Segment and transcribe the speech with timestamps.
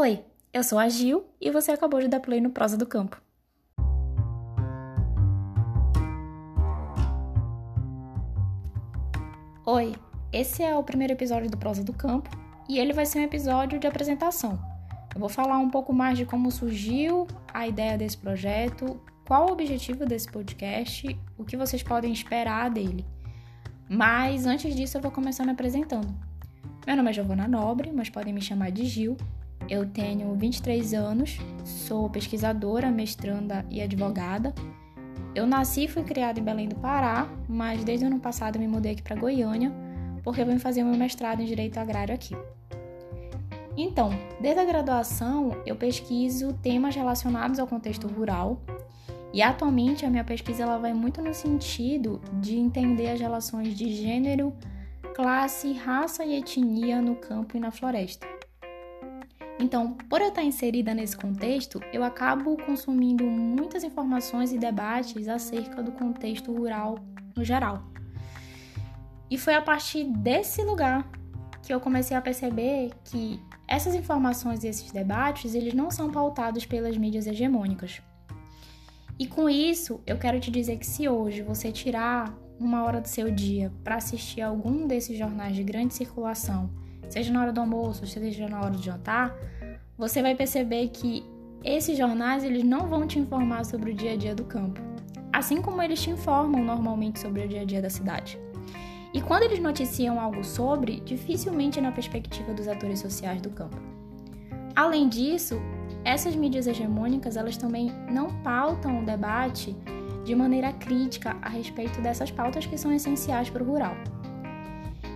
[0.00, 3.20] Oi, eu sou a Gil e você acabou de dar play no Prosa do Campo.
[9.66, 9.96] Oi,
[10.32, 12.30] esse é o primeiro episódio do Prosa do Campo
[12.68, 14.56] e ele vai ser um episódio de apresentação.
[15.12, 19.52] Eu vou falar um pouco mais de como surgiu a ideia desse projeto, qual o
[19.52, 23.04] objetivo desse podcast, o que vocês podem esperar dele.
[23.90, 26.14] Mas antes disso, eu vou começar me apresentando.
[26.86, 29.16] Meu nome é Giovana Nobre, mas podem me chamar de Gil
[29.68, 34.54] eu tenho 23 anos, sou pesquisadora, mestranda e advogada.
[35.34, 38.66] Eu nasci e fui criada em Belém do Pará, mas desde o ano passado me
[38.66, 39.72] mudei aqui para Goiânia,
[40.24, 42.34] porque eu vim fazer meu mestrado em Direito Agrário aqui.
[43.76, 48.60] Então, desde a graduação, eu pesquiso temas relacionados ao contexto rural
[49.32, 53.92] e atualmente a minha pesquisa ela vai muito no sentido de entender as relações de
[53.92, 54.52] gênero,
[55.14, 58.37] classe, raça e etnia no campo e na floresta.
[59.60, 65.82] Então, por eu estar inserida nesse contexto, eu acabo consumindo muitas informações e debates acerca
[65.82, 66.98] do contexto rural
[67.36, 67.82] no geral.
[69.30, 71.10] E foi a partir desse lugar
[71.62, 76.64] que eu comecei a perceber que essas informações e esses debates, eles não são pautados
[76.64, 78.00] pelas mídias hegemônicas.
[79.18, 83.08] E com isso, eu quero te dizer que se hoje você tirar uma hora do
[83.08, 86.70] seu dia para assistir algum desses jornais de grande circulação
[87.08, 89.36] seja na hora do almoço, seja na hora de jantar,
[89.96, 91.24] você vai perceber que
[91.64, 94.80] esses jornais eles não vão te informar sobre o dia a dia do campo,
[95.32, 98.38] assim como eles te informam normalmente sobre o dia a dia da cidade.
[99.12, 103.76] E quando eles noticiam algo sobre, dificilmente é na perspectiva dos atores sociais do campo.
[104.76, 105.60] Além disso,
[106.04, 109.76] essas mídias hegemônicas elas também não pautam o debate
[110.24, 113.96] de maneira crítica a respeito dessas pautas que são essenciais para o rural.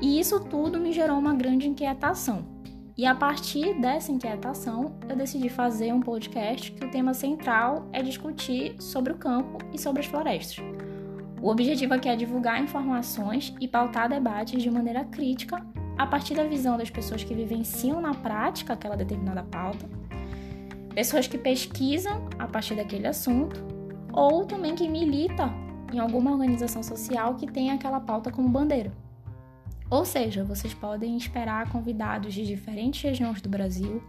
[0.00, 2.44] E isso tudo me gerou uma grande inquietação.
[2.96, 8.02] E a partir dessa inquietação, eu decidi fazer um podcast que o tema central é
[8.02, 10.56] discutir sobre o campo e sobre as florestas.
[11.40, 15.64] O objetivo aqui é divulgar informações e pautar debates de maneira crítica
[15.96, 19.88] a partir da visão das pessoas que vivenciam na prática aquela determinada pauta,
[20.94, 23.62] pessoas que pesquisam a partir daquele assunto,
[24.12, 25.50] ou também que milita
[25.92, 28.92] em alguma organização social que tem aquela pauta como bandeira.
[29.90, 34.00] Ou seja, vocês podem esperar convidados de diferentes regiões do Brasil,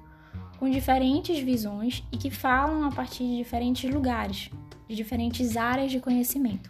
[0.60, 4.52] com diferentes visões e que falam a partir de diferentes lugares,
[4.88, 6.70] de diferentes áreas de conhecimento.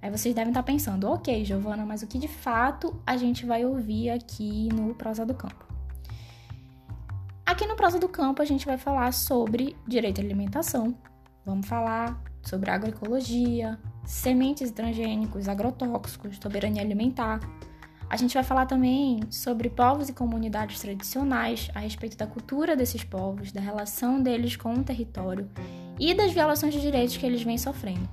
[0.00, 3.64] Aí vocês devem estar pensando, ok, Giovana, mas o que de fato a gente vai
[3.64, 5.66] ouvir aqui no Prosa do Campo?
[7.44, 10.96] Aqui no Prosa do Campo a gente vai falar sobre direito à alimentação,
[11.44, 17.40] vamos falar sobre agroecologia, sementes transgênicos, agrotóxicos, soberania alimentar,
[18.08, 23.02] a gente vai falar também sobre povos e comunidades tradicionais, a respeito da cultura desses
[23.02, 25.48] povos, da relação deles com o território
[25.98, 28.08] e das violações de direitos que eles vêm sofrendo.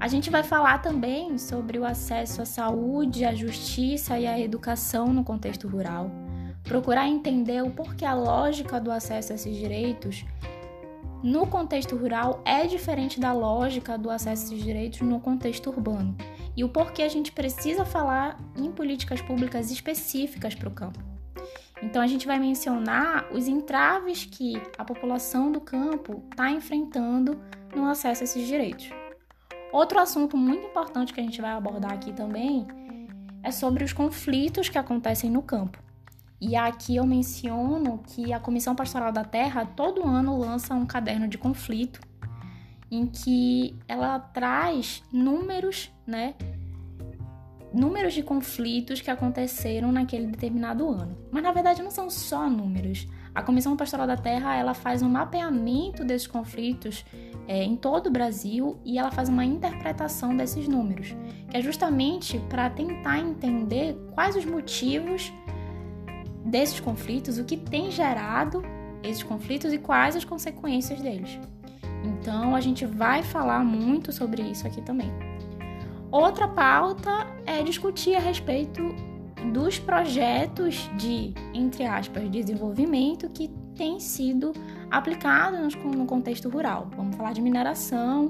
[0.00, 5.06] A gente vai falar também sobre o acesso à saúde, à justiça e à educação
[5.06, 6.10] no contexto rural,
[6.64, 10.24] procurar entender o porquê a lógica do acesso a esses direitos
[11.22, 16.16] no contexto rural é diferente da lógica do acesso a esses direitos no contexto urbano
[16.56, 20.98] e o porquê a gente precisa falar em políticas públicas específicas para o campo.
[21.82, 27.40] Então, a gente vai mencionar os entraves que a população do campo está enfrentando
[27.74, 28.90] no acesso a esses direitos.
[29.72, 32.66] Outro assunto muito importante que a gente vai abordar aqui também
[33.42, 35.82] é sobre os conflitos que acontecem no campo.
[36.40, 41.26] E aqui eu menciono que a Comissão Pastoral da Terra todo ano lança um caderno
[41.26, 42.00] de conflito
[42.92, 46.34] em que ela traz números, né?
[47.72, 51.16] Números de conflitos que aconteceram naquele determinado ano.
[51.30, 53.08] Mas na verdade não são só números.
[53.34, 57.02] A Comissão Pastoral da Terra ela faz um mapeamento desses conflitos
[57.48, 61.16] é, em todo o Brasil e ela faz uma interpretação desses números,
[61.48, 65.32] que é justamente para tentar entender quais os motivos
[66.44, 68.62] desses conflitos, o que tem gerado
[69.02, 71.40] esses conflitos e quais as consequências deles.
[72.04, 75.10] Então a gente vai falar muito sobre isso aqui também.
[76.10, 78.82] Outra pauta é discutir a respeito
[79.52, 84.52] dos projetos de, entre aspas, desenvolvimento que têm sido
[84.90, 86.88] aplicados no contexto rural.
[86.96, 88.28] Vamos falar de mineração,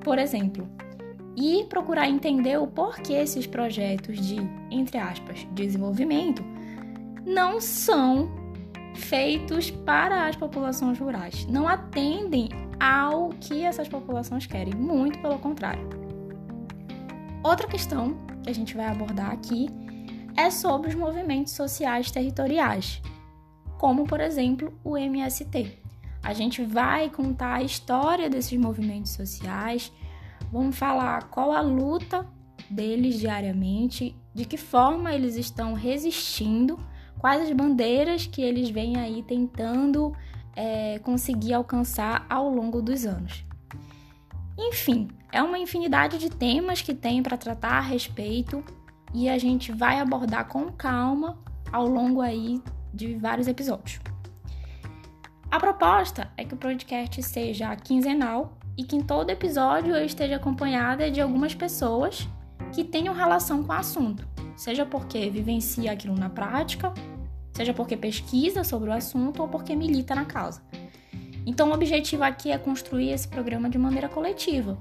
[0.00, 0.68] por exemplo.
[1.36, 4.36] E procurar entender o porquê esses projetos de,
[4.70, 6.44] entre aspas, desenvolvimento
[7.26, 8.30] não são
[8.94, 12.48] feitos para as populações rurais, não atendem
[12.82, 15.88] ao que essas populações querem, muito pelo contrário.
[17.40, 19.68] Outra questão que a gente vai abordar aqui
[20.36, 23.00] é sobre os movimentos sociais territoriais.
[23.78, 25.76] como por exemplo o MST.
[26.22, 29.92] A gente vai contar a história desses movimentos sociais,
[30.52, 32.24] vamos falar qual a luta
[32.70, 36.78] deles diariamente, de que forma eles estão resistindo,
[37.18, 40.12] quais as bandeiras que eles vêm aí tentando
[40.54, 43.44] é, conseguir alcançar ao longo dos anos.
[44.58, 48.62] Enfim, é uma infinidade de temas que tem para tratar a respeito
[49.14, 51.38] e a gente vai abordar com calma
[51.72, 52.62] ao longo aí
[52.92, 54.00] de vários episódios.
[55.50, 60.36] A proposta é que o podcast seja quinzenal e que em todo episódio eu esteja
[60.36, 62.26] acompanhada de algumas pessoas
[62.72, 64.26] que tenham relação com o assunto,
[64.56, 66.92] seja porque vivencia aquilo na prática,
[67.52, 70.62] seja porque pesquisa sobre o assunto ou porque milita na causa.
[71.44, 74.78] Então, o objetivo aqui é construir esse programa de maneira coletiva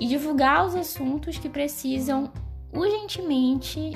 [0.00, 2.32] e divulgar os assuntos que precisam
[2.72, 3.92] urgentemente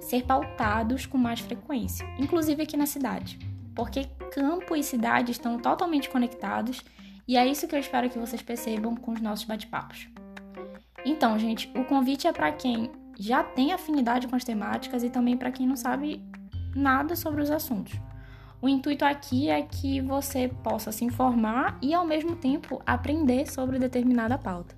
[0.00, 3.38] ser pautados com mais frequência, inclusive aqui na cidade,
[3.74, 6.82] porque campo e cidade estão totalmente conectados
[7.26, 10.08] e é isso que eu espero que vocês percebam com os nossos bate-papos.
[11.04, 15.36] Então, gente, o convite é para quem já tem afinidade com as temáticas e também
[15.36, 16.22] para quem não sabe
[16.74, 17.98] nada sobre os assuntos.
[18.60, 23.78] O intuito aqui é que você possa se informar e, ao mesmo tempo, aprender sobre
[23.78, 24.76] determinada pauta.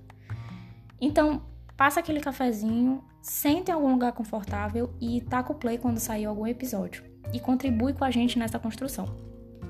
[0.99, 1.41] Então,
[1.75, 6.45] passa aquele cafezinho, sente em algum lugar confortável e taca o play quando sair algum
[6.45, 7.03] episódio.
[7.33, 9.15] E contribui com a gente nessa construção.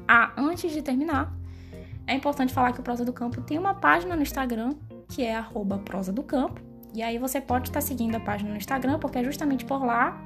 [0.06, 1.34] Ah, antes de terminar,
[2.06, 4.76] é importante falar que o Prosa do Campo tem uma página no Instagram,
[5.08, 5.42] que é
[5.86, 6.62] prosa do campo.
[6.94, 10.22] E aí você pode estar seguindo a página no Instagram, porque é justamente por lá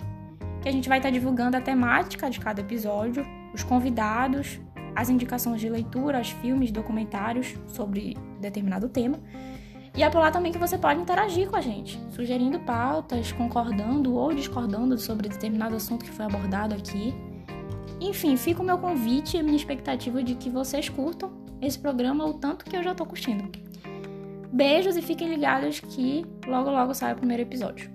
[0.66, 3.24] que a gente vai estar divulgando a temática de cada episódio,
[3.54, 4.60] os convidados,
[4.96, 9.20] as indicações de leitura, os filmes, documentários sobre determinado tema.
[9.96, 14.16] E é por lá também que você pode interagir com a gente, sugerindo pautas, concordando
[14.16, 17.14] ou discordando sobre determinado assunto que foi abordado aqui.
[18.02, 22.26] Enfim, fica o meu convite e a minha expectativa de que vocês curtam esse programa
[22.26, 23.52] o tanto que eu já tô curtindo.
[24.52, 27.95] Beijos e fiquem ligados que logo logo sai o primeiro episódio.